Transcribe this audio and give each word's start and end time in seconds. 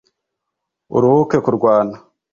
Uruhuke 0.95 1.37
kurwana 1.45 1.95